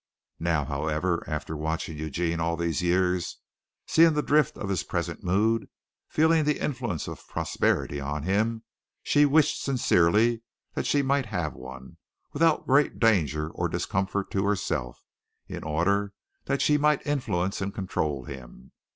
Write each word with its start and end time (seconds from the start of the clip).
Now, 0.39 0.65
however, 0.65 1.23
after 1.27 1.55
watching 1.55 1.95
Eugene 1.99 2.39
all 2.39 2.57
these 2.57 2.81
years, 2.81 3.37
seeing 3.85 4.13
the 4.13 4.23
drift 4.23 4.57
of 4.57 4.67
his 4.69 4.81
present 4.81 5.23
mood, 5.23 5.69
feeling 6.09 6.43
the 6.43 6.59
influence 6.59 7.07
of 7.07 7.27
prosperity 7.27 7.99
on 7.99 8.23
him, 8.23 8.63
she 9.03 9.27
wished 9.27 9.61
sincerely 9.61 10.41
that 10.73 10.87
she 10.87 11.03
might 11.03 11.27
have 11.27 11.53
one, 11.53 11.97
without 12.33 12.65
great 12.65 12.97
danger 12.97 13.51
or 13.51 13.69
discomfort 13.69 14.31
to 14.31 14.43
herself, 14.43 15.05
in 15.47 15.63
order 15.63 16.13
that 16.45 16.63
she 16.63 16.79
might 16.79 17.05
influence 17.05 17.61
and 17.61 17.75
control 17.75 18.23
him. 18.23 18.71